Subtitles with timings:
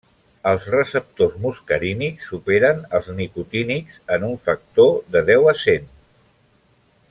[0.51, 5.89] Els receptors muscarínics superen els nicotínics en un factor de deu a cent.